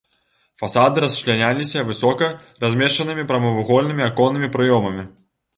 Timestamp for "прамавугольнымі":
3.33-4.03